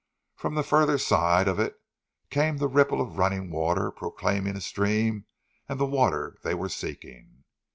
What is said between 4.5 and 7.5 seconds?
a stream and the water they were seeking.